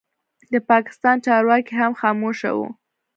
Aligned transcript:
د 0.53 0.53
پاکستان 0.69 1.15
چارواکي 1.25 1.73
هم 1.81 1.91
خاموشه 2.01 2.51
وو. 2.57 2.67